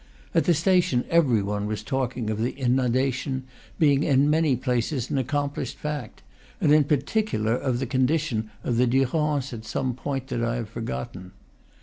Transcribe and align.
At 0.33 0.45
the 0.45 0.55
station 0.55 1.05
every 1.11 1.43
one 1.43 1.67
was 1.67 1.83
talking 1.83 2.31
of 2.31 2.39
the 2.39 2.53
inundation 2.57 3.43
being 3.77 4.01
in 4.01 4.31
many 4.31 4.55
places 4.55 5.11
an 5.11 5.19
accomplished 5.19 5.77
fact, 5.77 6.23
and, 6.59 6.73
in 6.73 6.85
particular, 6.85 7.53
of 7.53 7.77
the 7.77 7.85
condition 7.85 8.49
of 8.63 8.77
the 8.77 8.87
Durance 8.87 9.53
at 9.53 9.63
some 9.63 9.93
point 9.93 10.25
that 10.29 10.43
I 10.43 10.55
have 10.55 10.69
forgotten. 10.69 11.33